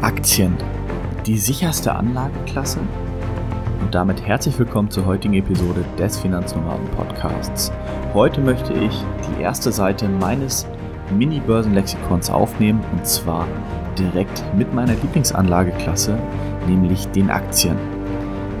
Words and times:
Aktien, 0.00 0.56
die 1.26 1.36
sicherste 1.36 1.92
Anlageklasse? 1.92 2.78
Und 3.80 3.92
damit 3.92 4.24
herzlich 4.24 4.56
willkommen 4.56 4.92
zur 4.92 5.06
heutigen 5.06 5.34
Episode 5.34 5.84
des 5.98 6.18
Finanznomaden 6.18 6.86
Podcasts. 6.92 7.72
Heute 8.14 8.40
möchte 8.40 8.74
ich 8.74 8.92
die 9.28 9.42
erste 9.42 9.72
Seite 9.72 10.08
meines 10.08 10.68
Mini-Börsenlexikons 11.16 12.30
aufnehmen 12.30 12.80
und 12.92 13.04
zwar 13.08 13.48
direkt 13.98 14.44
mit 14.56 14.72
meiner 14.72 14.94
Lieblingsanlageklasse, 14.94 16.16
nämlich 16.68 17.08
den 17.08 17.28
Aktien. 17.28 17.97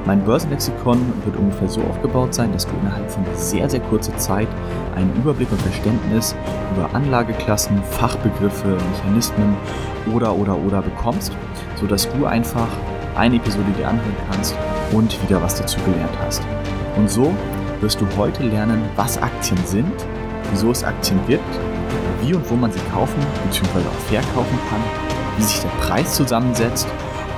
Mein 0.08 0.24
Börsenlexikon 0.24 0.98
wird 1.26 1.36
ungefähr 1.36 1.68
so 1.68 1.82
aufgebaut 1.82 2.32
sein, 2.32 2.50
dass 2.50 2.66
du 2.66 2.72
innerhalb 2.80 3.10
von 3.10 3.26
sehr, 3.34 3.68
sehr 3.68 3.80
kurzer 3.80 4.16
Zeit 4.16 4.48
einen 4.96 5.14
Überblick 5.16 5.52
und 5.52 5.60
Verständnis 5.60 6.34
über 6.74 6.88
Anlageklassen, 6.94 7.82
Fachbegriffe, 7.90 8.78
Mechanismen 8.90 9.54
oder 10.14 10.34
oder 10.34 10.56
oder 10.56 10.80
bekommst, 10.80 11.36
sodass 11.78 12.08
du 12.10 12.24
einfach 12.24 12.68
eine 13.16 13.36
Episode 13.36 13.70
dir 13.78 13.86
anhören 13.86 14.16
kannst 14.30 14.56
und 14.92 15.22
wieder 15.22 15.42
was 15.42 15.56
dazu 15.56 15.78
gelernt 15.80 16.18
hast. 16.24 16.42
Und 16.96 17.10
so 17.10 17.34
wirst 17.82 18.00
du 18.00 18.06
heute 18.16 18.44
lernen, 18.44 18.82
was 18.96 19.20
Aktien 19.20 19.60
sind, 19.66 19.92
wieso 20.52 20.70
es 20.70 20.84
Aktien 20.84 21.20
gibt, 21.26 21.44
wie 22.22 22.32
und 22.32 22.50
wo 22.50 22.54
man 22.54 22.72
sie 22.72 22.80
kaufen 22.94 23.20
bzw. 23.44 23.80
auch 23.80 24.00
verkaufen 24.08 24.58
kann, 24.70 24.80
wie 25.36 25.42
sich 25.42 25.60
der 25.60 25.86
Preis 25.86 26.14
zusammensetzt 26.14 26.88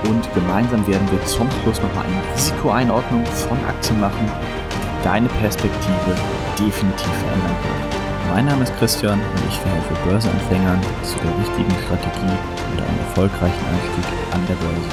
und 0.08 0.34
gemeinsam 0.34 0.86
werden 0.86 1.10
wir 1.10 1.24
zum 1.26 1.48
Schluss 1.62 1.80
nochmal 1.82 2.04
eine 2.06 2.34
Risikoeinordnung 2.34 3.24
von 3.26 3.58
Aktien 3.64 4.00
machen, 4.00 4.26
die 4.26 5.04
deine 5.04 5.28
Perspektive 5.28 6.16
definitiv 6.58 7.12
verändern 7.12 7.56
wird. 7.62 8.00
Mein 8.34 8.46
Name 8.46 8.62
ist 8.62 8.76
Christian 8.76 9.18
und 9.18 9.48
ich 9.48 9.56
verhelfe 9.56 9.94
Börseanfängern 10.08 10.80
zu 11.02 11.18
der 11.18 11.36
richtigen 11.38 11.82
Strategie 11.84 12.36
und 12.72 12.80
einem 12.80 12.98
erfolgreichen 13.00 13.64
Einstieg 13.66 14.04
an 14.32 14.46
der 14.48 14.54
Börse. 14.54 14.88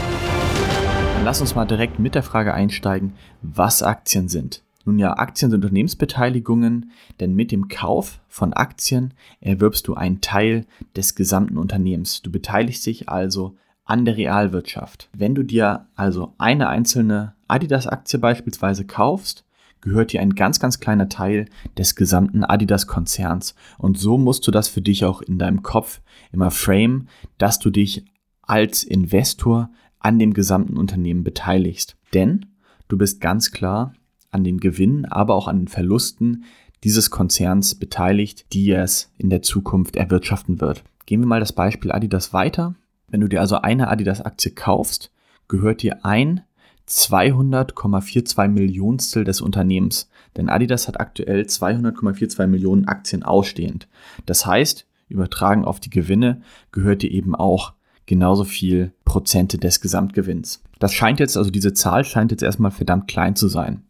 Dann 1.14 1.26
lass 1.26 1.42
uns 1.42 1.56
mal 1.56 1.66
direkt 1.66 2.00
mit 2.00 2.16
der 2.16 2.24
Frage 2.24 2.54
einsteigen, 2.54 3.14
was 3.42 3.84
Aktien 3.84 4.28
sind. 4.28 4.64
Nun 4.86 5.00
ja, 5.00 5.18
Aktien 5.18 5.52
sind 5.52 5.64
Unternehmensbeteiligungen, 5.64 6.92
denn 7.20 7.36
mit 7.36 7.52
dem 7.52 7.68
Kauf 7.68 8.22
von 8.30 8.54
Aktien 8.54 9.14
erwirbst 9.42 9.88
du 9.88 9.96
einen 9.96 10.22
Teil 10.22 10.66
des 10.96 11.14
gesamten 11.14 11.58
Unternehmens. 11.58 12.22
Du 12.22 12.32
beteiligst 12.32 12.86
dich 12.86 13.10
also 13.10 13.56
an 13.88 14.06
der 14.06 14.18
Realwirtschaft. 14.18 15.10
Wenn 15.14 15.34
du 15.34 15.44
dir 15.44 15.88
also 15.96 16.34
eine 16.38 16.68
einzelne 16.68 17.34
Adidas-Aktie 17.48 18.20
beispielsweise 18.20 18.86
kaufst, 18.86 19.46
gehört 19.82 20.12
dir 20.12 20.22
ein 20.22 20.36
ganz, 20.36 20.60
ganz 20.60 20.80
kleiner 20.80 21.08
Teil 21.08 21.46
des 21.78 21.96
gesamten 21.96 22.44
Adidas-Konzerns. 22.44 23.56
Und 23.78 23.98
so 23.98 24.18
musst 24.18 24.46
du 24.46 24.52
das 24.52 24.68
für 24.68 24.82
dich 24.82 25.06
auch 25.06 25.22
in 25.22 25.40
deinem 25.40 25.64
Kopf 25.64 26.02
immer 26.32 26.52
frame, 26.52 27.08
dass 27.38 27.60
du 27.60 27.70
dich 27.70 28.06
als 28.42 28.84
Investor 28.84 29.70
an 30.00 30.20
dem 30.20 30.34
gesamten 30.34 30.78
Unternehmen 30.78 31.24
beteiligst. 31.24 31.96
Denn 32.14 32.46
du 32.90 32.98
bist 32.98 33.22
ganz 33.22 33.52
klar 33.52 33.94
an 34.32 34.44
den 34.44 34.60
Gewinnen, 34.60 35.06
aber 35.06 35.36
auch 35.36 35.48
an 35.48 35.60
den 35.60 35.68
Verlusten 35.68 36.44
dieses 36.84 37.10
Konzerns 37.10 37.76
beteiligt, 37.76 38.54
die 38.54 38.72
es 38.72 39.12
in 39.18 39.30
der 39.30 39.42
Zukunft 39.42 39.96
erwirtschaften 39.96 40.60
wird. 40.62 40.84
Gehen 41.06 41.22
wir 41.22 41.28
mal 41.28 41.40
das 41.40 41.54
Beispiel 41.54 41.92
Adidas 41.92 42.34
weiter. 42.34 42.76
Wenn 43.10 43.22
du 43.22 43.30
dir 43.30 43.40
also 43.40 43.62
eine 43.62 43.88
Adidas-Aktie 43.88 44.52
kaufst, 44.52 45.12
gehört 45.48 45.82
dir 45.82 46.06
ein 46.06 46.42
200,42 46.90 48.50
Millionstel 48.50 49.24
des 49.24 49.40
Unternehmens. 49.40 50.10
Denn 50.36 50.50
Adidas 50.50 50.88
hat 50.90 51.00
aktuell 51.00 51.44
200,42 51.44 52.48
Millionen 52.48 52.88
Aktien 52.88 53.24
ausstehend. 53.24 53.88
Das 54.26 54.46
heißt, 54.46 54.86
übertragen 55.08 55.64
auf 55.64 55.80
die 55.80 55.90
Gewinne 55.90 56.42
gehört 56.74 57.02
dir 57.02 57.12
eben 57.12 57.34
auch 57.34 57.74
genauso 58.06 58.44
viel 58.44 58.94
Prozente 59.06 59.58
des 59.58 59.80
Gesamtgewinns. 59.80 60.64
Das 60.80 60.94
scheint 60.94 61.20
jetzt, 61.22 61.38
also 61.38 61.50
diese 61.50 61.74
Zahl 61.74 62.04
scheint 62.04 62.32
jetzt 62.32 62.44
erstmal 62.44 62.72
verdammt 62.72 63.08
klein 63.08 63.38
zu 63.38 63.48
sein. 63.48 63.84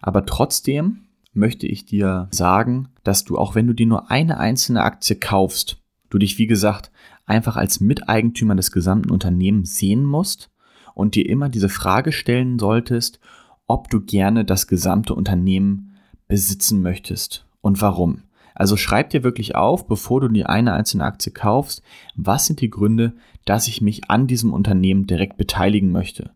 Aber 0.00 0.26
trotzdem 0.26 1.02
möchte 1.32 1.66
ich 1.66 1.86
dir 1.86 2.28
sagen, 2.30 2.88
dass 3.02 3.24
du, 3.24 3.36
auch 3.36 3.56
wenn 3.56 3.66
du 3.66 3.72
dir 3.72 3.86
nur 3.86 4.10
eine 4.10 4.38
einzelne 4.38 4.82
Aktie 4.82 5.16
kaufst, 5.16 5.78
du 6.08 6.18
dich, 6.18 6.38
wie 6.38 6.46
gesagt, 6.46 6.90
einfach 7.30 7.56
als 7.56 7.80
Miteigentümer 7.80 8.56
des 8.56 8.72
gesamten 8.72 9.10
Unternehmens 9.10 9.78
sehen 9.78 10.04
musst 10.04 10.50
und 10.94 11.14
dir 11.14 11.28
immer 11.28 11.48
diese 11.48 11.68
Frage 11.68 12.12
stellen 12.12 12.58
solltest, 12.58 13.20
ob 13.66 13.88
du 13.88 14.00
gerne 14.00 14.44
das 14.44 14.66
gesamte 14.66 15.14
Unternehmen 15.14 15.96
besitzen 16.28 16.82
möchtest 16.82 17.46
und 17.60 17.80
warum. 17.80 18.24
Also 18.54 18.76
schreib 18.76 19.10
dir 19.10 19.22
wirklich 19.22 19.54
auf, 19.54 19.86
bevor 19.86 20.20
du 20.20 20.28
dir 20.28 20.50
eine 20.50 20.74
einzelne 20.74 21.04
Aktie 21.04 21.32
kaufst, 21.32 21.82
was 22.16 22.46
sind 22.46 22.60
die 22.60 22.68
Gründe, 22.68 23.14
dass 23.44 23.68
ich 23.68 23.80
mich 23.80 24.10
an 24.10 24.26
diesem 24.26 24.52
Unternehmen 24.52 25.06
direkt 25.06 25.38
beteiligen 25.38 25.92
möchte. 25.92 26.32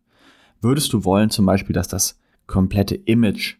Würdest 0.61 0.93
du 0.93 1.05
wollen 1.05 1.28
zum 1.28 1.44
Beispiel, 1.44 1.75
dass 1.75 1.88
das 1.88 2.19
komplette 2.47 2.94
Image 2.94 3.56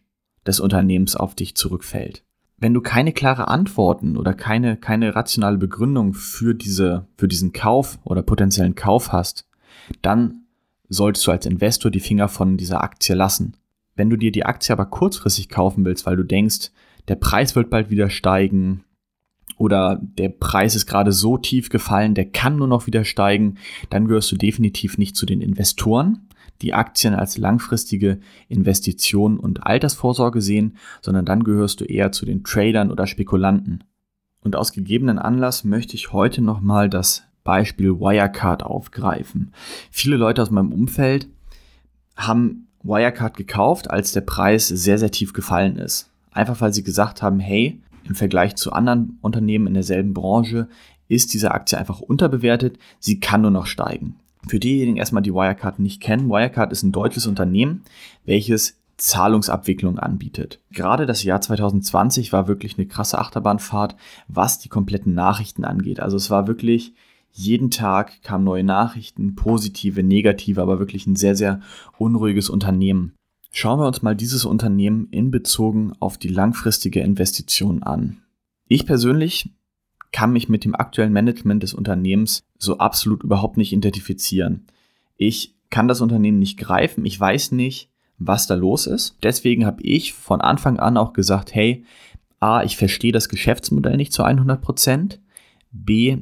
des 0.47 0.59
Unternehmens 0.59 1.15
auf 1.15 1.35
dich 1.35 1.55
zurückfällt? 1.55 2.23
Wenn 2.65 2.73
du 2.73 2.81
keine 2.81 3.13
klare 3.13 3.47
Antworten 3.47 4.17
oder 4.17 4.33
keine, 4.33 4.75
keine 4.75 5.15
rationale 5.15 5.59
Begründung 5.59 6.15
für, 6.15 6.55
diese, 6.55 7.05
für 7.15 7.27
diesen 7.27 7.53
Kauf 7.53 7.99
oder 8.03 8.23
potenziellen 8.23 8.73
Kauf 8.73 9.11
hast, 9.11 9.47
dann 10.01 10.45
solltest 10.89 11.27
du 11.27 11.31
als 11.31 11.45
Investor 11.45 11.91
die 11.91 11.99
Finger 11.99 12.27
von 12.27 12.57
dieser 12.57 12.83
Aktie 12.83 13.13
lassen. 13.13 13.55
Wenn 13.93 14.09
du 14.09 14.17
dir 14.17 14.31
die 14.31 14.47
Aktie 14.47 14.73
aber 14.73 14.87
kurzfristig 14.87 15.47
kaufen 15.47 15.85
willst, 15.85 16.07
weil 16.07 16.15
du 16.15 16.23
denkst, 16.23 16.71
der 17.07 17.13
Preis 17.13 17.55
wird 17.55 17.69
bald 17.69 17.91
wieder 17.91 18.09
steigen 18.09 18.83
oder 19.57 19.99
der 20.01 20.29
Preis 20.29 20.73
ist 20.73 20.87
gerade 20.87 21.11
so 21.11 21.37
tief 21.37 21.69
gefallen, 21.69 22.15
der 22.15 22.25
kann 22.25 22.57
nur 22.57 22.67
noch 22.67 22.87
wieder 22.87 23.05
steigen, 23.05 23.59
dann 23.91 24.07
gehörst 24.07 24.31
du 24.31 24.37
definitiv 24.37 24.97
nicht 24.97 25.15
zu 25.15 25.27
den 25.27 25.41
Investoren, 25.41 26.29
die 26.61 26.73
Aktien 26.73 27.13
als 27.13 27.37
langfristige 27.37 28.19
Investition 28.47 29.37
und 29.37 29.65
Altersvorsorge 29.65 30.41
sehen, 30.41 30.77
sondern 31.01 31.25
dann 31.25 31.43
gehörst 31.43 31.81
du 31.81 31.85
eher 31.85 32.11
zu 32.11 32.25
den 32.25 32.43
Tradern 32.43 32.91
oder 32.91 33.07
Spekulanten. 33.07 33.83
Und 34.41 34.55
aus 34.55 34.73
gegebenen 34.73 35.19
Anlass 35.19 35.63
möchte 35.63 35.95
ich 35.95 36.13
heute 36.13 36.41
nochmal 36.41 36.89
das 36.89 37.23
Beispiel 37.43 37.99
Wirecard 37.99 38.63
aufgreifen. 38.63 39.53
Viele 39.91 40.17
Leute 40.17 40.41
aus 40.41 40.51
meinem 40.51 40.71
Umfeld 40.71 41.27
haben 42.15 42.67
Wirecard 42.83 43.37
gekauft, 43.37 43.89
als 43.89 44.11
der 44.11 44.21
Preis 44.21 44.67
sehr, 44.67 44.97
sehr 44.97 45.11
tief 45.11 45.33
gefallen 45.33 45.77
ist. 45.77 46.11
Einfach 46.31 46.61
weil 46.61 46.73
sie 46.73 46.83
gesagt 46.83 47.21
haben, 47.21 47.39
hey, 47.39 47.81
im 48.03 48.15
Vergleich 48.15 48.55
zu 48.55 48.71
anderen 48.71 49.17
Unternehmen 49.21 49.67
in 49.67 49.73
derselben 49.73 50.13
Branche 50.13 50.67
ist 51.07 51.33
diese 51.33 51.51
Aktie 51.51 51.77
einfach 51.77 52.01
unterbewertet, 52.01 52.77
sie 52.99 53.19
kann 53.19 53.41
nur 53.41 53.51
noch 53.51 53.65
steigen. 53.65 54.15
Für 54.47 54.59
diejenigen 54.59 54.97
erstmal, 54.97 55.23
die 55.23 55.33
Wirecard 55.33 55.79
nicht 55.79 56.01
kennen, 56.01 56.29
Wirecard 56.29 56.71
ist 56.71 56.83
ein 56.83 56.91
deutsches 56.91 57.27
Unternehmen, 57.27 57.83
welches 58.25 58.79
Zahlungsabwicklung 58.97 59.99
anbietet. 59.99 60.61
Gerade 60.71 61.05
das 61.05 61.23
Jahr 61.23 61.41
2020 61.41 62.31
war 62.31 62.47
wirklich 62.47 62.77
eine 62.77 62.87
krasse 62.87 63.19
Achterbahnfahrt, 63.19 63.95
was 64.27 64.59
die 64.59 64.69
kompletten 64.69 65.13
Nachrichten 65.13 65.65
angeht. 65.65 65.99
Also 65.99 66.15
es 66.17 66.29
war 66.29 66.47
wirklich 66.47 66.93
jeden 67.31 67.69
Tag 67.69 68.21
kamen 68.21 68.45
neue 68.45 68.63
Nachrichten, 68.63 69.35
positive, 69.35 70.03
negative, 70.03 70.61
aber 70.61 70.79
wirklich 70.79 71.05
ein 71.05 71.17
sehr, 71.17 71.35
sehr 71.35 71.59
unruhiges 71.97 72.49
Unternehmen. 72.49 73.13
Schauen 73.51 73.79
wir 73.79 73.87
uns 73.87 74.01
mal 74.01 74.15
dieses 74.15 74.45
Unternehmen 74.45 75.09
in 75.11 75.31
Bezogen 75.31 75.91
auf 75.99 76.17
die 76.17 76.29
langfristige 76.29 77.01
Investition 77.01 77.83
an. 77.83 78.21
Ich 78.69 78.85
persönlich 78.85 79.49
kann 80.13 80.31
mich 80.31 80.47
mit 80.47 80.63
dem 80.63 80.75
aktuellen 80.75 81.11
Management 81.11 81.61
des 81.61 81.73
Unternehmens 81.73 82.41
so 82.65 82.77
absolut 82.79 83.23
überhaupt 83.23 83.57
nicht 83.57 83.73
identifizieren. 83.73 84.65
Ich 85.17 85.55
kann 85.69 85.87
das 85.87 86.01
Unternehmen 86.01 86.39
nicht 86.39 86.57
greifen, 86.57 87.05
ich 87.05 87.19
weiß 87.19 87.51
nicht, 87.53 87.89
was 88.17 88.47
da 88.47 88.55
los 88.55 88.87
ist. 88.87 89.17
Deswegen 89.23 89.65
habe 89.65 89.81
ich 89.83 90.13
von 90.13 90.41
Anfang 90.41 90.79
an 90.79 90.97
auch 90.97 91.13
gesagt, 91.13 91.53
hey, 91.53 91.83
A, 92.39 92.63
ich 92.63 92.77
verstehe 92.77 93.11
das 93.11 93.29
Geschäftsmodell 93.29 93.97
nicht 93.97 94.13
zu 94.13 94.23
100%, 94.23 94.57
Prozent. 94.57 95.21
B, 95.71 96.17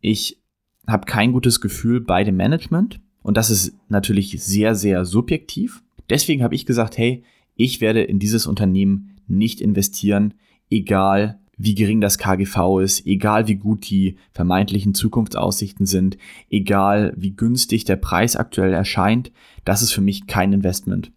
ich 0.00 0.40
habe 0.86 1.06
kein 1.06 1.32
gutes 1.32 1.60
Gefühl 1.60 2.00
bei 2.00 2.24
dem 2.24 2.36
Management 2.36 3.00
und 3.22 3.36
das 3.36 3.50
ist 3.50 3.74
natürlich 3.88 4.42
sehr, 4.42 4.74
sehr 4.74 5.04
subjektiv. 5.04 5.82
Deswegen 6.10 6.42
habe 6.42 6.54
ich 6.54 6.66
gesagt, 6.66 6.98
hey, 6.98 7.24
ich 7.56 7.80
werde 7.80 8.02
in 8.02 8.18
dieses 8.18 8.46
Unternehmen 8.46 9.16
nicht 9.26 9.60
investieren, 9.60 10.34
egal 10.70 11.40
wie 11.56 11.74
gering 11.74 12.00
das 12.00 12.18
KGV 12.18 12.80
ist, 12.80 13.06
egal 13.06 13.46
wie 13.46 13.56
gut 13.56 13.88
die 13.88 14.16
vermeintlichen 14.32 14.94
Zukunftsaussichten 14.94 15.86
sind, 15.86 16.16
egal 16.50 17.12
wie 17.16 17.34
günstig 17.34 17.84
der 17.84 17.96
Preis 17.96 18.36
aktuell 18.36 18.72
erscheint, 18.72 19.32
das 19.64 19.82
ist 19.82 19.92
für 19.92 20.00
mich 20.00 20.26
kein 20.26 20.52
Investment. 20.52 21.12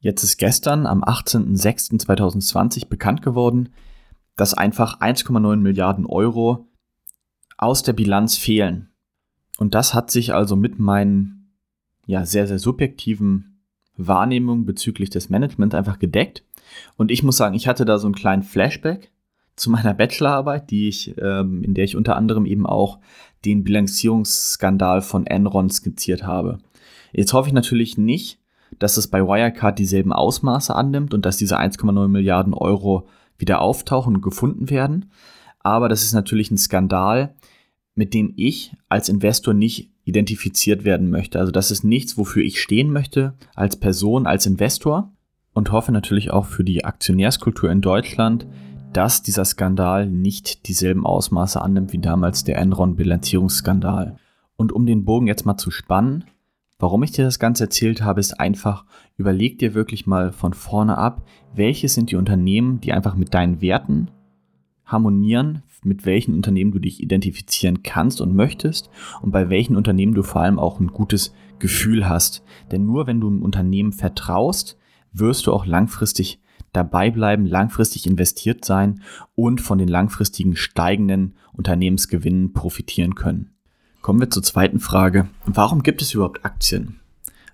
Jetzt 0.00 0.22
ist 0.22 0.38
gestern 0.38 0.86
am 0.86 1.02
18.06.2020 1.02 2.88
bekannt 2.88 3.22
geworden, 3.22 3.70
dass 4.36 4.54
einfach 4.54 5.00
1,9 5.00 5.56
Milliarden 5.56 6.06
Euro 6.06 6.68
aus 7.56 7.82
der 7.82 7.92
Bilanz 7.92 8.36
fehlen. 8.36 8.90
Und 9.58 9.74
das 9.74 9.92
hat 9.92 10.12
sich 10.12 10.32
also 10.32 10.54
mit 10.54 10.78
meinen 10.78 11.52
ja 12.06 12.24
sehr, 12.24 12.46
sehr 12.46 12.60
subjektiven 12.60 13.60
Wahrnehmungen 13.96 14.64
bezüglich 14.64 15.10
des 15.10 15.28
Managements 15.28 15.74
einfach 15.74 15.98
gedeckt. 15.98 16.44
Und 16.96 17.10
ich 17.10 17.24
muss 17.24 17.36
sagen, 17.36 17.56
ich 17.56 17.66
hatte 17.66 17.84
da 17.84 17.98
so 17.98 18.06
einen 18.06 18.14
kleinen 18.14 18.44
Flashback 18.44 19.10
zu 19.58 19.70
meiner 19.70 19.94
Bachelorarbeit, 19.94 20.70
die 20.70 20.88
ich, 20.88 21.14
ähm, 21.20 21.62
in 21.62 21.74
der 21.74 21.84
ich 21.84 21.96
unter 21.96 22.16
anderem 22.16 22.46
eben 22.46 22.66
auch 22.66 22.98
den 23.44 23.64
Bilanzierungsskandal 23.64 25.02
von 25.02 25.26
Enron 25.26 25.70
skizziert 25.70 26.24
habe. 26.24 26.58
Jetzt 27.12 27.32
hoffe 27.32 27.48
ich 27.48 27.54
natürlich 27.54 27.98
nicht, 27.98 28.40
dass 28.78 28.96
es 28.96 29.08
bei 29.08 29.22
Wirecard 29.22 29.78
dieselben 29.78 30.12
Ausmaße 30.12 30.74
annimmt 30.74 31.14
und 31.14 31.24
dass 31.24 31.36
diese 31.36 31.58
1,9 31.58 32.08
Milliarden 32.08 32.54
Euro 32.54 33.08
wieder 33.38 33.60
auftauchen 33.60 34.16
und 34.16 34.22
gefunden 34.22 34.70
werden. 34.70 35.10
Aber 35.60 35.88
das 35.88 36.02
ist 36.02 36.12
natürlich 36.12 36.50
ein 36.50 36.58
Skandal, 36.58 37.34
mit 37.94 38.14
dem 38.14 38.32
ich 38.36 38.76
als 38.88 39.08
Investor 39.08 39.54
nicht 39.54 39.90
identifiziert 40.04 40.84
werden 40.84 41.10
möchte. 41.10 41.38
Also 41.38 41.52
das 41.52 41.70
ist 41.70 41.84
nichts, 41.84 42.16
wofür 42.16 42.42
ich 42.42 42.60
stehen 42.60 42.92
möchte 42.92 43.34
als 43.54 43.76
Person, 43.76 44.26
als 44.26 44.46
Investor 44.46 45.12
und 45.52 45.72
hoffe 45.72 45.92
natürlich 45.92 46.30
auch 46.30 46.46
für 46.46 46.64
die 46.64 46.84
Aktionärskultur 46.84 47.70
in 47.70 47.80
Deutschland, 47.80 48.46
dass 48.92 49.22
dieser 49.22 49.44
Skandal 49.44 50.08
nicht 50.08 50.66
dieselben 50.68 51.06
Ausmaße 51.06 51.60
annimmt 51.60 51.92
wie 51.92 51.98
damals 51.98 52.44
der 52.44 52.58
Enron-Bilanzierungsskandal. 52.58 54.16
Und 54.56 54.72
um 54.72 54.86
den 54.86 55.04
Bogen 55.04 55.26
jetzt 55.26 55.46
mal 55.46 55.56
zu 55.56 55.70
spannen, 55.70 56.24
warum 56.78 57.02
ich 57.02 57.12
dir 57.12 57.24
das 57.24 57.38
Ganze 57.38 57.64
erzählt 57.64 58.02
habe, 58.02 58.20
ist 58.20 58.40
einfach, 58.40 58.84
überleg 59.16 59.58
dir 59.58 59.74
wirklich 59.74 60.06
mal 60.06 60.32
von 60.32 60.52
vorne 60.54 60.98
ab, 60.98 61.24
welche 61.54 61.88
sind 61.88 62.10
die 62.10 62.16
Unternehmen, 62.16 62.80
die 62.80 62.92
einfach 62.92 63.14
mit 63.14 63.34
deinen 63.34 63.60
Werten 63.60 64.10
harmonieren, 64.84 65.62
mit 65.84 66.06
welchen 66.06 66.34
Unternehmen 66.34 66.72
du 66.72 66.78
dich 66.78 67.00
identifizieren 67.00 67.82
kannst 67.82 68.20
und 68.20 68.34
möchtest 68.34 68.90
und 69.22 69.30
bei 69.30 69.48
welchen 69.48 69.76
Unternehmen 69.76 70.14
du 70.14 70.22
vor 70.22 70.40
allem 70.40 70.58
auch 70.58 70.80
ein 70.80 70.88
gutes 70.88 71.34
Gefühl 71.58 72.08
hast. 72.08 72.42
Denn 72.70 72.84
nur 72.84 73.06
wenn 73.06 73.20
du 73.20 73.28
einem 73.28 73.42
Unternehmen 73.42 73.92
vertraust, 73.92 74.78
wirst 75.12 75.46
du 75.46 75.52
auch 75.52 75.66
langfristig 75.66 76.40
dabei 76.78 77.10
bleiben, 77.10 77.44
langfristig 77.44 78.06
investiert 78.06 78.64
sein 78.64 79.02
und 79.34 79.60
von 79.60 79.78
den 79.78 79.88
langfristigen 79.88 80.54
steigenden 80.54 81.34
Unternehmensgewinnen 81.52 82.52
profitieren 82.52 83.16
können. 83.16 83.50
Kommen 84.00 84.20
wir 84.20 84.30
zur 84.30 84.44
zweiten 84.44 84.78
Frage. 84.78 85.28
Warum 85.44 85.82
gibt 85.82 86.00
es 86.00 86.14
überhaupt 86.14 86.44
Aktien? 86.44 87.00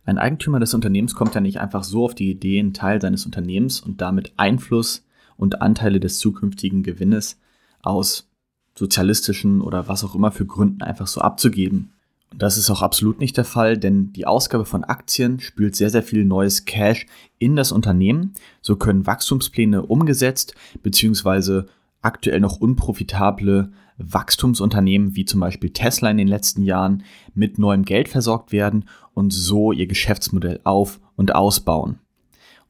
Ein 0.05 0.19
Eigentümer 0.19 0.61
des 0.61 0.75
Unternehmens 0.75 1.15
kommt 1.15 1.35
ja 1.35 1.41
nicht 1.41 1.59
einfach 1.59 1.83
so 1.83 2.05
auf 2.05 2.15
die 2.15 2.31
Idee, 2.31 2.61
einen 2.61 2.75
Teil 2.75 3.01
seines 3.01 3.25
Unternehmens 3.25 3.81
und 3.81 4.03
damit 4.03 4.35
Einfluss 4.37 5.07
und 5.39 5.63
Anteile 5.63 5.99
des 5.99 6.19
zukünftigen 6.19 6.83
Gewinnes 6.83 7.41
aus 7.83 8.31
sozialistischen 8.79 9.63
oder 9.63 9.89
was 9.89 10.05
auch 10.05 10.15
immer 10.15 10.33
für 10.33 10.45
Gründen 10.45 10.83
einfach 10.83 11.07
so 11.07 11.23
abzugeben. 11.23 11.94
Das 12.37 12.59
ist 12.59 12.69
auch 12.69 12.83
absolut 12.83 13.21
nicht 13.21 13.37
der 13.37 13.45
Fall, 13.45 13.79
denn 13.79 14.13
die 14.13 14.27
Ausgabe 14.27 14.65
von 14.65 14.83
Aktien 14.83 15.39
spült 15.39 15.77
sehr, 15.77 15.91
sehr 15.91 16.03
viel 16.03 16.25
neues 16.25 16.65
Cash 16.65 17.07
in 17.39 17.55
das 17.55 17.71
Unternehmen. 17.71 18.33
So 18.61 18.77
können 18.77 19.07
Wachstumspläne 19.07 19.83
umgesetzt 19.83 20.55
bzw. 20.83 21.63
aktuell 22.03 22.41
noch 22.41 22.61
unprofitable 22.61 23.73
Wachstumsunternehmen 23.99 25.15
wie 25.15 25.25
zum 25.25 25.41
Beispiel 25.41 25.71
Tesla 25.71 26.11
in 26.11 26.17
den 26.17 26.27
letzten 26.27 26.63
Jahren 26.63 27.05
mit 27.35 27.59
neuem 27.59 27.85
Geld 27.85 28.09
versorgt 28.09 28.51
werden 28.51 28.87
und 29.15 29.33
so 29.33 29.71
ihr 29.71 29.87
Geschäftsmodell 29.87 30.61
auf 30.65 31.01
und 31.15 31.35
ausbauen. 31.35 32.01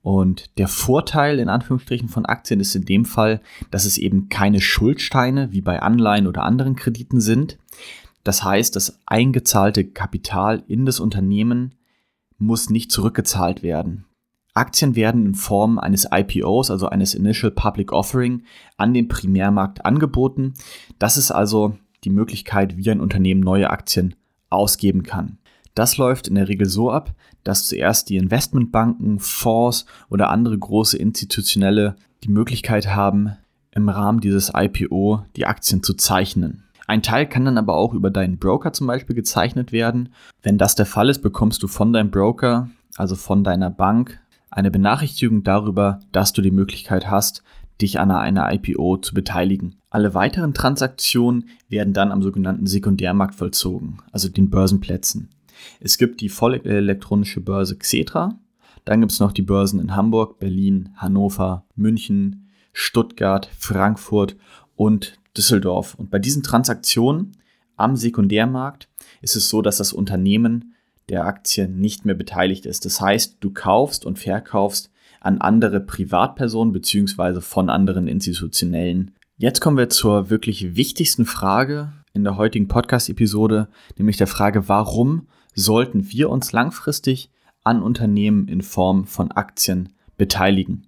Und 0.02 0.50
der 0.58 0.68
Vorteil 0.68 1.38
in 1.38 1.48
Anführungsstrichen 1.48 2.10
von 2.10 2.26
Aktien 2.26 2.60
ist 2.60 2.74
in 2.74 2.84
dem 2.84 3.06
Fall, 3.06 3.40
dass 3.70 3.86
es 3.86 3.96
eben 3.96 4.28
keine 4.28 4.60
Schuldsteine 4.60 5.50
wie 5.52 5.62
bei 5.62 5.80
Anleihen 5.80 6.26
oder 6.26 6.42
anderen 6.42 6.76
Krediten 6.76 7.22
sind. 7.22 7.56
Das 8.24 8.42
heißt, 8.42 8.74
das 8.74 8.98
eingezahlte 9.06 9.84
Kapital 9.84 10.64
in 10.66 10.86
das 10.86 10.98
Unternehmen 10.98 11.74
muss 12.38 12.70
nicht 12.70 12.90
zurückgezahlt 12.90 13.62
werden. 13.62 14.06
Aktien 14.54 14.94
werden 14.94 15.26
in 15.26 15.34
Form 15.34 15.78
eines 15.78 16.08
IPOs, 16.12 16.70
also 16.70 16.88
eines 16.88 17.14
Initial 17.14 17.50
Public 17.50 17.92
Offering, 17.92 18.44
an 18.76 18.94
den 18.94 19.08
Primärmarkt 19.08 19.84
angeboten. 19.84 20.54
Das 20.98 21.16
ist 21.16 21.32
also 21.32 21.76
die 22.04 22.10
Möglichkeit, 22.10 22.76
wie 22.76 22.90
ein 22.90 23.00
Unternehmen 23.00 23.40
neue 23.40 23.70
Aktien 23.70 24.14
ausgeben 24.50 25.02
kann. 25.02 25.38
Das 25.74 25.96
läuft 25.96 26.28
in 26.28 26.36
der 26.36 26.48
Regel 26.48 26.68
so 26.68 26.90
ab, 26.90 27.14
dass 27.42 27.66
zuerst 27.66 28.08
die 28.08 28.16
Investmentbanken, 28.16 29.18
Fonds 29.18 29.86
oder 30.08 30.30
andere 30.30 30.56
große 30.56 30.96
institutionelle 30.96 31.96
die 32.22 32.30
Möglichkeit 32.30 32.94
haben, 32.94 33.36
im 33.72 33.88
Rahmen 33.88 34.20
dieses 34.20 34.52
IPO 34.54 35.24
die 35.34 35.46
Aktien 35.46 35.82
zu 35.82 35.94
zeichnen. 35.94 36.63
Ein 36.86 37.02
Teil 37.02 37.26
kann 37.26 37.44
dann 37.44 37.58
aber 37.58 37.74
auch 37.74 37.94
über 37.94 38.10
deinen 38.10 38.38
Broker 38.38 38.72
zum 38.72 38.86
Beispiel 38.86 39.16
gezeichnet 39.16 39.72
werden. 39.72 40.10
Wenn 40.42 40.58
das 40.58 40.74
der 40.74 40.86
Fall 40.86 41.08
ist, 41.08 41.22
bekommst 41.22 41.62
du 41.62 41.68
von 41.68 41.92
deinem 41.92 42.10
Broker, 42.10 42.68
also 42.96 43.16
von 43.16 43.42
deiner 43.42 43.70
Bank, 43.70 44.20
eine 44.50 44.70
Benachrichtigung 44.70 45.42
darüber, 45.42 46.00
dass 46.12 46.32
du 46.32 46.42
die 46.42 46.50
Möglichkeit 46.50 47.10
hast, 47.10 47.42
dich 47.80 47.98
an 47.98 48.10
einer 48.10 48.52
IPO 48.52 48.98
zu 48.98 49.14
beteiligen. 49.14 49.76
Alle 49.90 50.14
weiteren 50.14 50.54
Transaktionen 50.54 51.48
werden 51.68 51.92
dann 51.92 52.12
am 52.12 52.22
sogenannten 52.22 52.66
Sekundärmarkt 52.66 53.34
vollzogen, 53.34 53.98
also 54.12 54.28
den 54.28 54.50
Börsenplätzen. 54.50 55.30
Es 55.80 55.98
gibt 55.98 56.20
die 56.20 56.28
vollelektronische 56.28 57.40
Börse 57.40 57.76
Xetra. 57.76 58.38
Dann 58.84 59.00
gibt 59.00 59.12
es 59.12 59.20
noch 59.20 59.32
die 59.32 59.42
Börsen 59.42 59.80
in 59.80 59.96
Hamburg, 59.96 60.38
Berlin, 60.38 60.90
Hannover, 60.96 61.64
München, 61.74 62.48
Stuttgart, 62.72 63.48
Frankfurt 63.56 64.36
und 64.76 65.18
Düsseldorf. 65.36 65.94
Und 65.94 66.10
bei 66.10 66.18
diesen 66.18 66.42
Transaktionen 66.42 67.36
am 67.76 67.96
Sekundärmarkt 67.96 68.88
ist 69.20 69.36
es 69.36 69.48
so, 69.48 69.62
dass 69.62 69.78
das 69.78 69.92
Unternehmen 69.92 70.74
der 71.08 71.26
Aktie 71.26 71.68
nicht 71.68 72.04
mehr 72.04 72.14
beteiligt 72.14 72.66
ist. 72.66 72.84
Das 72.84 73.00
heißt, 73.00 73.38
du 73.40 73.52
kaufst 73.52 74.06
und 74.06 74.18
verkaufst 74.18 74.90
an 75.20 75.40
andere 75.40 75.80
Privatpersonen 75.80 76.72
bzw. 76.72 77.40
von 77.40 77.70
anderen 77.70 78.08
institutionellen. 78.08 79.14
Jetzt 79.36 79.60
kommen 79.60 79.76
wir 79.76 79.88
zur 79.88 80.30
wirklich 80.30 80.76
wichtigsten 80.76 81.26
Frage 81.26 81.92
in 82.12 82.24
der 82.24 82.36
heutigen 82.36 82.68
Podcast-Episode, 82.68 83.68
nämlich 83.98 84.16
der 84.16 84.26
Frage, 84.26 84.68
warum 84.68 85.26
sollten 85.54 86.10
wir 86.10 86.30
uns 86.30 86.52
langfristig 86.52 87.30
an 87.64 87.82
Unternehmen 87.82 88.46
in 88.48 88.60
Form 88.60 89.06
von 89.06 89.32
Aktien 89.32 89.94
beteiligen. 90.16 90.86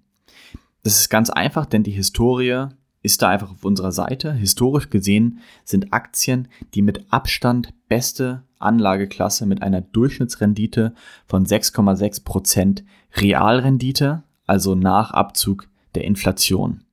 Das 0.83 0.99
ist 0.99 1.09
ganz 1.09 1.29
einfach, 1.29 1.65
denn 1.65 1.83
die 1.83 1.91
Historie 1.91 2.67
ist 3.07 3.21
da 3.21 3.29
einfach 3.29 3.51
auf 3.51 3.63
unserer 3.63 3.93
Seite. 3.93 4.33
Historisch 4.33 4.89
gesehen 4.89 5.39
sind 5.63 5.93
Aktien 5.93 6.49
die 6.73 6.81
mit 6.81 7.05
Abstand 7.09 7.73
beste 7.87 8.43
Anlageklasse 8.59 9.45
mit 9.45 9.61
einer 9.61 9.79
Durchschnittsrendite 9.79 10.93
von 11.25 11.45
6,6% 11.45 12.83
Realrendite, 13.15 14.23
also 14.45 14.75
nach 14.75 15.11
Abzug 15.11 15.69
der 15.95 16.03
Inflation. 16.03 16.83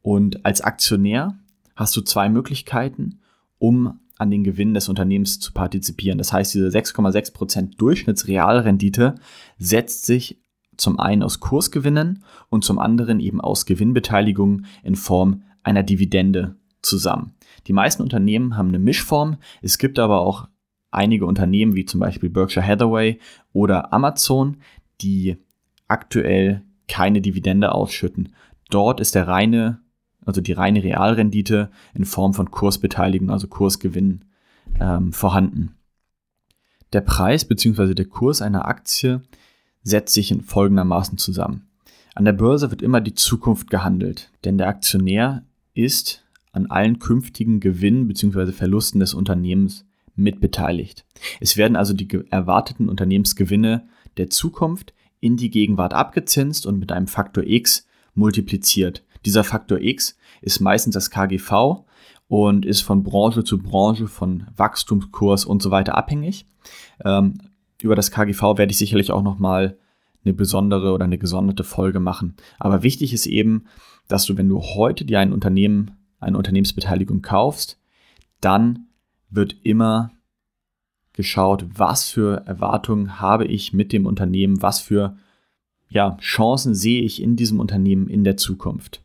Und 0.00 0.46
als 0.46 0.60
Aktionär 0.60 1.36
hast 1.74 1.96
du 1.96 2.02
zwei 2.02 2.28
Möglichkeiten, 2.28 3.18
um 3.58 3.98
an 4.16 4.30
den 4.30 4.44
Gewinnen 4.44 4.74
des 4.74 4.88
Unternehmens 4.88 5.40
zu 5.40 5.52
partizipieren. 5.52 6.18
Das 6.18 6.32
heißt, 6.32 6.54
diese 6.54 6.68
6,6% 6.68 7.76
Durchschnittsrealrendite 7.78 9.16
setzt 9.58 10.06
sich 10.06 10.38
zum 10.76 11.00
einen 11.00 11.24
aus 11.24 11.40
Kursgewinnen 11.40 12.22
und 12.48 12.64
zum 12.64 12.78
anderen 12.78 13.18
eben 13.18 13.40
aus 13.40 13.66
Gewinnbeteiligung 13.66 14.66
in 14.84 14.94
Form 14.94 15.42
einer 15.64 15.82
Dividende 15.82 16.56
zusammen. 16.82 17.34
Die 17.66 17.72
meisten 17.72 18.02
Unternehmen 18.02 18.56
haben 18.56 18.68
eine 18.68 18.78
Mischform. 18.78 19.38
Es 19.62 19.78
gibt 19.78 19.98
aber 19.98 20.20
auch 20.20 20.48
einige 20.90 21.26
Unternehmen 21.26 21.74
wie 21.74 21.86
zum 21.86 22.00
Beispiel 22.00 22.30
Berkshire 22.30 22.66
Hathaway 22.66 23.18
oder 23.52 23.92
Amazon, 23.92 24.58
die 25.00 25.36
aktuell 25.88 26.62
keine 26.86 27.20
Dividende 27.20 27.72
ausschütten. 27.72 28.34
Dort 28.70 29.00
ist 29.00 29.14
der 29.14 29.26
reine 29.26 29.80
also 30.24 30.40
die 30.40 30.52
reine 30.52 30.82
Realrendite 30.82 31.70
in 31.94 32.04
Form 32.04 32.34
von 32.34 32.50
Kursbeteiligung, 32.50 33.30
also 33.30 33.46
Kursgewinn 33.46 34.24
ähm, 34.80 35.12
vorhanden. 35.12 35.76
Der 36.92 37.00
Preis 37.00 37.44
bzw. 37.44 37.94
der 37.94 38.06
Kurs 38.06 38.40
einer 38.40 38.66
Aktie 38.66 39.22
setzt 39.82 40.14
sich 40.14 40.30
in 40.30 40.40
folgendermaßen 40.40 41.18
zusammen. 41.18 41.68
An 42.14 42.24
der 42.24 42.32
Börse 42.32 42.70
wird 42.70 42.82
immer 42.82 43.00
die 43.00 43.14
Zukunft 43.14 43.70
gehandelt, 43.70 44.30
denn 44.44 44.56
der 44.56 44.68
Aktionär 44.68 45.42
ist 45.74 46.24
an 46.52 46.66
allen 46.66 46.98
künftigen 46.98 47.60
Gewinnen 47.60 48.06
bzw. 48.08 48.52
Verlusten 48.52 49.00
des 49.00 49.14
Unternehmens 49.14 49.84
mitbeteiligt. 50.16 51.04
Es 51.40 51.56
werden 51.56 51.76
also 51.76 51.92
die 51.92 52.08
erwarteten 52.30 52.88
Unternehmensgewinne 52.88 53.88
der 54.16 54.30
Zukunft 54.30 54.94
in 55.20 55.36
die 55.36 55.50
Gegenwart 55.50 55.92
abgezinst 55.92 56.66
und 56.66 56.78
mit 56.78 56.92
einem 56.92 57.08
Faktor 57.08 57.44
X 57.44 57.86
multipliziert. 58.14 59.02
Dieser 59.24 59.42
Faktor 59.42 59.80
X 59.80 60.16
ist 60.42 60.60
meistens 60.60 60.94
das 60.94 61.10
KGV 61.10 61.84
und 62.28 62.64
ist 62.64 62.82
von 62.82 63.02
Branche 63.02 63.42
zu 63.42 63.58
Branche, 63.58 64.06
von 64.06 64.46
Wachstumskurs 64.56 65.44
und 65.44 65.62
so 65.62 65.70
weiter 65.70 65.96
abhängig. 65.96 66.46
Ähm, 67.04 67.38
über 67.82 67.96
das 67.96 68.10
KGV 68.10 68.56
werde 68.56 68.70
ich 68.70 68.78
sicherlich 68.78 69.10
auch 69.10 69.22
nochmal 69.22 69.76
eine 70.24 70.34
besondere 70.34 70.92
oder 70.92 71.04
eine 71.04 71.18
gesonderte 71.18 71.64
Folge 71.64 72.00
machen. 72.00 72.34
Aber 72.58 72.82
wichtig 72.82 73.12
ist 73.12 73.26
eben, 73.26 73.64
dass 74.08 74.24
du, 74.26 74.36
wenn 74.36 74.48
du 74.48 74.60
heute 74.60 75.04
dir 75.04 75.20
ein 75.20 75.32
Unternehmen, 75.32 75.92
eine 76.20 76.38
Unternehmensbeteiligung 76.38 77.22
kaufst, 77.22 77.78
dann 78.40 78.86
wird 79.30 79.56
immer 79.62 80.12
geschaut, 81.12 81.66
was 81.74 82.08
für 82.08 82.46
Erwartungen 82.46 83.20
habe 83.20 83.46
ich 83.46 83.72
mit 83.72 83.92
dem 83.92 84.06
Unternehmen, 84.06 84.62
was 84.62 84.80
für 84.80 85.16
ja, 85.88 86.16
Chancen 86.20 86.74
sehe 86.74 87.02
ich 87.02 87.22
in 87.22 87.36
diesem 87.36 87.60
Unternehmen 87.60 88.08
in 88.08 88.24
der 88.24 88.36
Zukunft. 88.36 89.04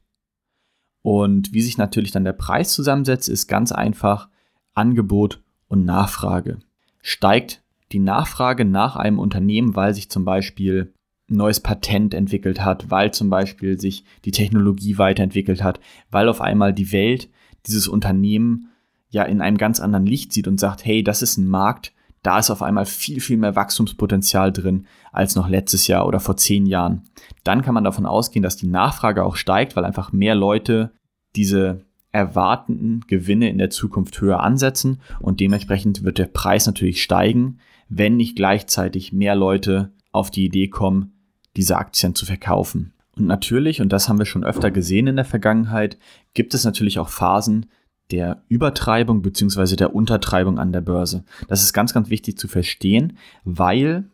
Und 1.02 1.54
wie 1.54 1.62
sich 1.62 1.78
natürlich 1.78 2.12
dann 2.12 2.24
der 2.24 2.34
Preis 2.34 2.74
zusammensetzt, 2.74 3.30
ist 3.30 3.48
ganz 3.48 3.72
einfach 3.72 4.30
Angebot 4.74 5.42
und 5.68 5.86
Nachfrage. 5.86 6.60
Steigt 7.02 7.64
die 7.92 8.00
Nachfrage 8.00 8.66
nach 8.66 8.96
einem 8.96 9.20
Unternehmen, 9.20 9.76
weil 9.76 9.94
sich 9.94 10.10
zum 10.10 10.26
Beispiel 10.26 10.94
neues 11.30 11.60
Patent 11.60 12.14
entwickelt 12.14 12.64
hat, 12.64 12.90
weil 12.90 13.12
zum 13.12 13.30
Beispiel 13.30 13.80
sich 13.80 14.04
die 14.26 14.32
Technologie 14.32 14.98
weiterentwickelt 14.98 15.64
hat, 15.64 15.80
weil 16.12 16.30
auf 16.30 16.42
einmal 16.42 16.74
die 16.74 16.92
Welt 16.92 17.30
dieses 17.68 17.88
Unternehmen 17.88 18.70
ja 19.10 19.24
in 19.24 19.42
einem 19.42 19.58
ganz 19.58 19.80
anderen 19.80 20.06
Licht 20.06 20.34
sieht 20.34 20.48
und 20.48 20.60
sagt, 20.60 20.86
hey, 20.86 21.04
das 21.04 21.22
ist 21.22 21.38
ein 21.38 21.48
Markt, 21.48 21.94
da 22.22 22.40
ist 22.40 22.52
auf 22.52 22.62
einmal 22.62 22.86
viel, 22.86 23.22
viel 23.22 23.38
mehr 23.38 23.56
Wachstumspotenzial 23.56 24.52
drin 24.52 24.88
als 25.12 25.36
noch 25.36 25.48
letztes 25.48 25.88
Jahr 25.88 26.06
oder 26.06 26.20
vor 26.20 26.38
zehn 26.38 26.66
Jahren. 26.66 27.04
Dann 27.44 27.62
kann 27.62 27.74
man 27.74 27.84
davon 27.84 28.06
ausgehen, 28.06 28.44
dass 28.44 28.58
die 28.58 28.68
Nachfrage 28.68 29.24
auch 29.24 29.36
steigt, 29.36 29.76
weil 29.76 29.86
einfach 29.86 30.12
mehr 30.12 30.36
Leute 30.36 30.92
diese 31.36 31.86
erwartenden 32.12 33.06
Gewinne 33.08 33.50
in 33.50 33.58
der 33.58 33.70
Zukunft 33.70 34.20
höher 34.20 34.42
ansetzen 34.42 35.00
und 35.20 35.40
dementsprechend 35.40 36.04
wird 36.04 36.18
der 36.18 36.26
Preis 36.26 36.66
natürlich 36.66 37.04
steigen, 37.04 37.60
wenn 37.88 38.18
nicht 38.18 38.36
gleichzeitig 38.36 39.14
mehr 39.14 39.36
Leute 39.36 39.94
auf 40.12 40.32
die 40.32 40.46
Idee 40.46 40.68
kommen, 40.68 41.19
diese 41.60 41.78
Aktien 41.78 42.16
zu 42.16 42.26
verkaufen. 42.26 42.94
Und 43.18 43.28
natürlich, 43.28 43.82
und 43.82 43.90
das 43.92 44.08
haben 44.08 44.18
wir 44.18 44.26
schon 44.26 44.46
öfter 44.46 44.72
gesehen 44.72 45.08
in 45.08 45.18
der 45.18 45.26
Vergangenheit, 45.26 45.98
gibt 46.34 46.54
es 46.54 46.64
natürlich 46.64 47.00
auch 47.00 47.10
Phasen 47.10 47.66
der 48.12 48.42
Übertreibung 48.48 49.22
bzw. 49.22 49.76
der 49.76 49.94
Untertreibung 49.94 50.58
an 50.58 50.72
der 50.72 50.80
Börse. 50.80 51.26
Das 51.50 51.62
ist 51.62 51.74
ganz, 51.74 51.94
ganz 51.94 52.10
wichtig 52.10 52.38
zu 52.38 52.48
verstehen, 52.48 53.18
weil 53.44 54.06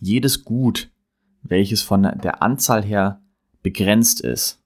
jedes 0.00 0.44
Gut, 0.44 0.90
welches 1.42 1.80
von 1.80 2.02
der 2.02 2.42
Anzahl 2.42 2.82
her 2.82 3.20
begrenzt 3.62 4.20
ist 4.20 4.60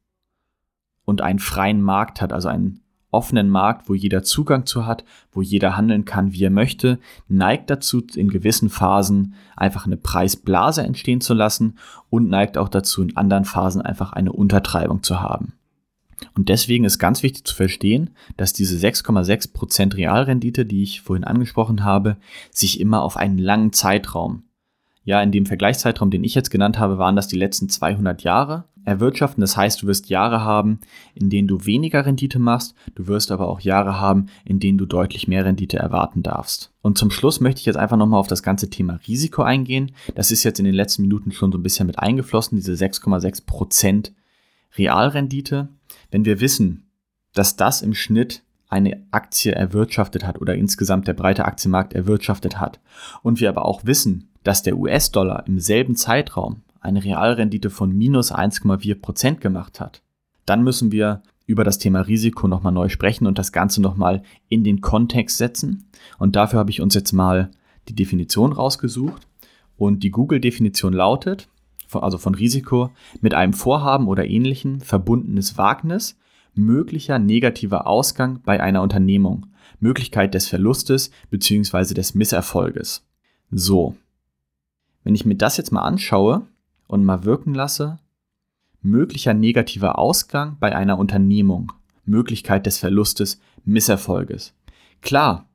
und 1.04 1.20
einen 1.20 1.40
freien 1.40 1.82
Markt 1.82 2.22
hat, 2.22 2.32
also 2.32 2.48
einen 2.48 2.80
offenen 3.10 3.48
Markt, 3.48 3.88
wo 3.88 3.94
jeder 3.94 4.22
Zugang 4.22 4.66
zu 4.66 4.86
hat, 4.86 5.04
wo 5.32 5.40
jeder 5.40 5.76
handeln 5.76 6.04
kann, 6.04 6.32
wie 6.32 6.44
er 6.44 6.50
möchte, 6.50 6.98
neigt 7.28 7.70
dazu, 7.70 8.02
in 8.14 8.28
gewissen 8.28 8.68
Phasen 8.68 9.34
einfach 9.56 9.86
eine 9.86 9.96
Preisblase 9.96 10.82
entstehen 10.82 11.20
zu 11.20 11.34
lassen 11.34 11.78
und 12.10 12.28
neigt 12.28 12.58
auch 12.58 12.68
dazu, 12.68 13.02
in 13.02 13.16
anderen 13.16 13.44
Phasen 13.44 13.82
einfach 13.82 14.12
eine 14.12 14.32
Untertreibung 14.32 15.02
zu 15.02 15.20
haben. 15.20 15.54
Und 16.34 16.48
deswegen 16.48 16.84
ist 16.84 16.98
ganz 16.98 17.22
wichtig 17.22 17.44
zu 17.44 17.54
verstehen, 17.54 18.10
dass 18.36 18.52
diese 18.52 18.76
6,6% 18.76 19.96
Realrendite, 19.96 20.66
die 20.66 20.82
ich 20.82 21.00
vorhin 21.00 21.24
angesprochen 21.24 21.84
habe, 21.84 22.16
sich 22.50 22.80
immer 22.80 23.02
auf 23.02 23.16
einen 23.16 23.38
langen 23.38 23.72
Zeitraum, 23.72 24.42
ja, 25.04 25.22
in 25.22 25.32
dem 25.32 25.46
Vergleichszeitraum, 25.46 26.10
den 26.10 26.22
ich 26.22 26.34
jetzt 26.34 26.50
genannt 26.50 26.78
habe, 26.78 26.98
waren 26.98 27.16
das 27.16 27.28
die 27.28 27.38
letzten 27.38 27.70
200 27.70 28.22
Jahre 28.24 28.64
erwirtschaften. 28.88 29.40
Das 29.40 29.56
heißt, 29.56 29.82
du 29.82 29.86
wirst 29.86 30.08
Jahre 30.08 30.42
haben, 30.42 30.80
in 31.14 31.30
denen 31.30 31.46
du 31.46 31.64
weniger 31.64 32.04
Rendite 32.04 32.38
machst, 32.38 32.74
du 32.94 33.06
wirst 33.06 33.30
aber 33.30 33.48
auch 33.48 33.60
Jahre 33.60 34.00
haben, 34.00 34.26
in 34.44 34.58
denen 34.58 34.78
du 34.78 34.86
deutlich 34.86 35.28
mehr 35.28 35.44
Rendite 35.44 35.78
erwarten 35.78 36.22
darfst. 36.22 36.72
Und 36.82 36.98
zum 36.98 37.10
Schluss 37.10 37.40
möchte 37.40 37.60
ich 37.60 37.66
jetzt 37.66 37.76
einfach 37.76 37.96
nochmal 37.96 38.20
auf 38.20 38.28
das 38.28 38.42
ganze 38.42 38.70
Thema 38.70 38.98
Risiko 39.06 39.42
eingehen. 39.42 39.92
Das 40.14 40.30
ist 40.30 40.42
jetzt 40.44 40.58
in 40.58 40.64
den 40.64 40.74
letzten 40.74 41.02
Minuten 41.02 41.32
schon 41.32 41.52
so 41.52 41.58
ein 41.58 41.62
bisschen 41.62 41.86
mit 41.86 41.98
eingeflossen, 41.98 42.56
diese 42.56 42.72
6,6% 42.72 44.12
Realrendite. 44.76 45.68
Wenn 46.10 46.24
wir 46.24 46.40
wissen, 46.40 46.90
dass 47.34 47.56
das 47.56 47.82
im 47.82 47.94
Schnitt 47.94 48.42
eine 48.68 49.06
Aktie 49.10 49.52
erwirtschaftet 49.52 50.26
hat 50.26 50.40
oder 50.40 50.54
insgesamt 50.54 51.08
der 51.08 51.14
breite 51.14 51.44
Aktienmarkt 51.44 51.94
erwirtschaftet 51.94 52.60
hat 52.60 52.80
und 53.22 53.40
wir 53.40 53.48
aber 53.48 53.64
auch 53.64 53.84
wissen, 53.84 54.30
dass 54.44 54.62
der 54.62 54.76
US-Dollar 54.76 55.46
im 55.46 55.58
selben 55.58 55.96
Zeitraum 55.96 56.62
eine 56.80 57.04
Realrendite 57.04 57.70
von 57.70 57.90
minus 57.92 58.32
1,4% 58.32 59.36
gemacht 59.36 59.80
hat, 59.80 60.02
dann 60.46 60.62
müssen 60.62 60.92
wir 60.92 61.22
über 61.46 61.64
das 61.64 61.78
Thema 61.78 62.00
Risiko 62.00 62.46
nochmal 62.46 62.72
neu 62.72 62.88
sprechen 62.88 63.26
und 63.26 63.38
das 63.38 63.52
Ganze 63.52 63.80
nochmal 63.80 64.22
in 64.48 64.64
den 64.64 64.80
Kontext 64.80 65.38
setzen. 65.38 65.88
Und 66.18 66.36
dafür 66.36 66.58
habe 66.58 66.70
ich 66.70 66.80
uns 66.80 66.94
jetzt 66.94 67.12
mal 67.12 67.50
die 67.88 67.94
Definition 67.94 68.52
rausgesucht. 68.52 69.26
Und 69.76 70.02
die 70.02 70.10
Google-Definition 70.10 70.92
lautet, 70.92 71.48
also 71.90 72.18
von 72.18 72.34
Risiko, 72.34 72.90
mit 73.20 73.32
einem 73.32 73.54
Vorhaben 73.54 74.08
oder 74.08 74.26
ähnlichem 74.26 74.80
verbundenes 74.80 75.56
Wagnis, 75.56 76.18
möglicher 76.54 77.18
negativer 77.18 77.86
Ausgang 77.86 78.40
bei 78.44 78.60
einer 78.60 78.82
Unternehmung, 78.82 79.46
Möglichkeit 79.80 80.34
des 80.34 80.48
Verlustes 80.48 81.10
bzw. 81.30 81.94
des 81.94 82.14
Misserfolges. 82.14 83.06
So, 83.50 83.96
wenn 85.04 85.14
ich 85.14 85.24
mir 85.24 85.36
das 85.36 85.56
jetzt 85.56 85.72
mal 85.72 85.82
anschaue 85.82 86.46
und 86.88 87.04
mal 87.04 87.22
wirken 87.22 87.54
lasse, 87.54 88.00
möglicher 88.80 89.34
negativer 89.34 89.98
Ausgang 89.98 90.56
bei 90.58 90.74
einer 90.74 90.98
Unternehmung, 90.98 91.72
Möglichkeit 92.04 92.66
des 92.66 92.78
Verlustes, 92.78 93.40
Misserfolges. 93.64 94.54
Klar, 95.02 95.48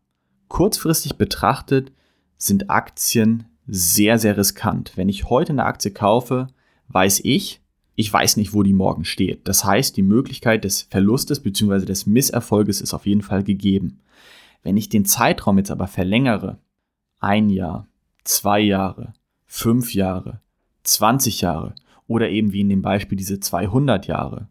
kurzfristig 0.48 1.18
betrachtet 1.18 1.92
sind 2.38 2.70
Aktien 2.70 3.46
sehr, 3.68 4.20
sehr 4.20 4.38
riskant. 4.38 4.94
Wenn 4.96 5.10
ich 5.10 5.30
heute 5.30 5.52
eine 5.52 5.66
Aktie 5.66 5.92
kaufe, 5.92 6.48
weiß 6.90 7.22
ich, 7.24 7.62
ich 7.96 8.12
weiß 8.12 8.38
nicht, 8.38 8.54
wo 8.54 8.63
die 8.63 8.74
morgen 8.74 9.06
steht. 9.06 9.48
Das 9.48 9.66
heißt, 9.66 9.96
die 9.98 10.04
Möglichkeit 10.04 10.63
des 10.63 10.84
Verlustes 10.84 11.42
bzw. 11.42 11.86
des 11.86 12.06
Misserfolges 12.06 12.82
ist 12.82 12.94
auf 12.94 13.06
jeden 13.06 13.22
Fall 13.22 13.44
gegeben. 13.44 14.00
Wenn 14.63 14.78
ich 14.78 14.90
den 14.90 15.06
Zeitraum 15.06 15.58
jetzt 15.58 15.72
aber 15.72 15.88
verlängere, 15.88 16.60
ein 17.20 17.50
Jahr, 17.50 17.88
zwei 18.24 18.60
Jahre, 18.60 19.13
fünf 19.46 19.94
Jahre, 19.94 20.42
20 20.84 21.42
Jahre 21.42 21.75
oder 22.08 22.30
eben 22.30 22.54
wie 22.54 22.62
in 22.62 22.70
dem 22.70 22.82
Beispiel 22.82 23.18
diese 23.18 23.40
200 23.40 24.08
Jahre 24.08 24.50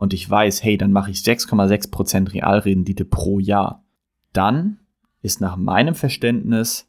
und 0.00 0.14
ich 0.14 0.28
weiß, 0.28 0.62
hey, 0.62 0.78
dann 0.78 0.92
mache 0.92 1.10
ich 1.10 1.18
6,6% 1.18 2.32
Realrendite 2.32 3.04
pro 3.04 3.38
Jahr, 3.38 3.84
dann 4.32 4.78
ist 5.20 5.42
nach 5.42 5.56
meinem 5.56 5.94
Verständnis 5.94 6.88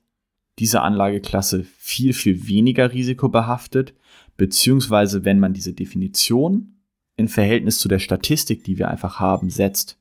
diese 0.60 0.82
Anlageklasse 0.82 1.66
viel, 1.66 2.14
viel 2.14 2.48
weniger 2.48 2.94
risikobehaftet, 2.94 3.94
beziehungsweise 4.38 5.26
wenn 5.26 5.40
man 5.40 5.52
diese 5.52 5.74
Definition 5.74 6.76
in 7.18 7.28
Verhältnis 7.28 7.80
zu 7.80 7.90
der 7.90 8.00
Statistik, 8.00 8.64
die 8.64 8.78
wir 8.78 8.88
einfach 8.88 9.20
haben, 9.20 9.50
setzt, 9.50 10.00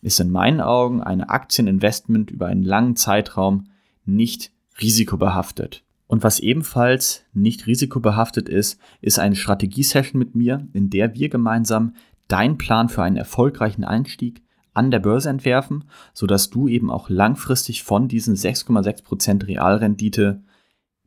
ist 0.00 0.20
in 0.20 0.30
meinen 0.30 0.60
Augen 0.60 1.02
eine 1.02 1.30
Aktieninvestment 1.30 2.30
über 2.30 2.46
einen 2.46 2.62
langen 2.62 2.94
Zeitraum 2.94 3.64
nicht 4.04 4.52
risikobehaftet. 4.80 5.82
Und 6.08 6.24
was 6.24 6.40
ebenfalls 6.40 7.24
nicht 7.32 7.66
risikobehaftet 7.66 8.48
ist, 8.48 8.80
ist 9.00 9.20
eine 9.20 9.36
Strategiesession 9.36 10.18
mit 10.18 10.34
mir, 10.34 10.66
in 10.72 10.90
der 10.90 11.14
wir 11.14 11.28
gemeinsam 11.28 11.94
deinen 12.26 12.58
Plan 12.58 12.88
für 12.88 13.02
einen 13.02 13.16
erfolgreichen 13.16 13.84
Einstieg 13.84 14.42
an 14.74 14.90
der 14.90 15.00
Börse 15.00 15.28
entwerfen, 15.28 15.84
sodass 16.14 16.50
du 16.50 16.66
eben 16.66 16.90
auch 16.90 17.08
langfristig 17.10 17.82
von 17.82 18.08
diesen 18.08 18.34
6,6% 18.34 19.46
Realrendite 19.46 20.42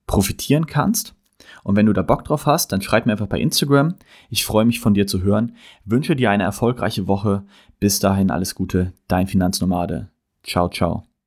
profitieren 0.08 0.68
kannst. 0.68 1.16
Und 1.64 1.76
wenn 1.76 1.86
du 1.88 1.94
da 1.94 2.02
Bock 2.02 2.24
drauf 2.24 2.46
hast, 2.46 2.72
dann 2.72 2.82
schreib 2.82 3.06
mir 3.06 3.14
einfach 3.14 3.28
bei 3.28 3.40
Instagram. 3.40 3.96
Ich 4.30 4.46
freue 4.46 4.66
mich 4.66 4.80
von 4.80 4.94
dir 4.94 5.08
zu 5.08 5.22
hören. 5.22 5.56
Wünsche 5.86 6.16
dir 6.16 6.30
eine 6.30 6.44
erfolgreiche 6.44 7.08
Woche. 7.08 7.44
Bis 7.80 8.00
dahin 8.00 8.30
alles 8.30 8.56
Gute, 8.56 8.94
dein 9.08 9.28
Finanznomade. 9.28 10.10
Ciao, 10.44 10.70
ciao. 10.70 11.11